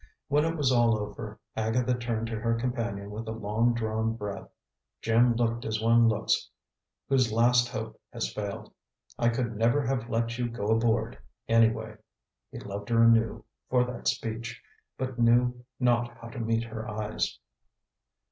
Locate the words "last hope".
7.31-8.01